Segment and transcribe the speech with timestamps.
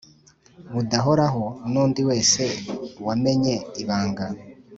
[0.73, 2.43] Budahoraho n undi wese
[3.07, 4.25] wamenye ibanga